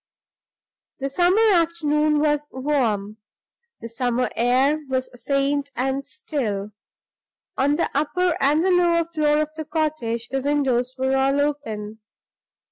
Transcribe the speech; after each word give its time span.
The 0.99 1.09
summer 1.09 1.43
afternoon 1.53 2.21
was 2.21 2.47
warm; 2.49 3.17
the 3.81 3.87
summer 3.87 4.31
air 4.35 4.79
was 4.89 5.11
faint 5.27 5.69
and 5.75 6.03
still. 6.03 6.71
On 7.55 7.75
the 7.75 7.87
upper 7.93 8.35
and 8.41 8.65
the 8.65 8.71
lower 8.71 9.05
floor 9.05 9.37
of 9.43 9.53
the 9.53 9.65
cottage 9.65 10.29
the 10.29 10.41
windows 10.41 10.95
were 10.97 11.15
all 11.15 11.39
open. 11.39 11.99